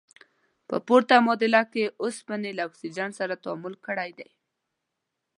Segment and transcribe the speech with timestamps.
[0.69, 4.11] په پورته معادله کې اوسپنې له اکسیجن سره تعامل کړی.